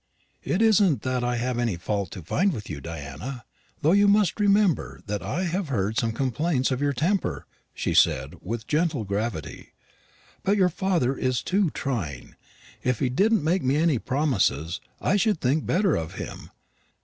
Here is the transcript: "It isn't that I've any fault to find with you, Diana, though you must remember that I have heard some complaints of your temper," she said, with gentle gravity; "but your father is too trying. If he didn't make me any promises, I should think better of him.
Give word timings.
"It 0.41 0.63
isn't 0.63 1.03
that 1.03 1.23
I've 1.23 1.59
any 1.59 1.75
fault 1.75 2.09
to 2.13 2.23
find 2.23 2.53
with 2.53 2.71
you, 2.71 2.81
Diana, 2.81 3.45
though 3.83 3.91
you 3.91 4.07
must 4.07 4.39
remember 4.39 4.99
that 5.05 5.21
I 5.21 5.43
have 5.43 5.67
heard 5.67 5.95
some 5.95 6.11
complaints 6.11 6.71
of 6.71 6.81
your 6.81 6.91
temper," 6.91 7.45
she 7.75 7.93
said, 7.93 8.33
with 8.41 8.65
gentle 8.65 9.03
gravity; 9.03 9.73
"but 10.41 10.57
your 10.57 10.69
father 10.69 11.15
is 11.15 11.43
too 11.43 11.69
trying. 11.69 12.33
If 12.81 12.97
he 12.97 13.09
didn't 13.09 13.43
make 13.43 13.61
me 13.61 13.75
any 13.75 13.99
promises, 13.99 14.81
I 14.99 15.17
should 15.17 15.39
think 15.39 15.67
better 15.67 15.95
of 15.95 16.15
him. 16.15 16.49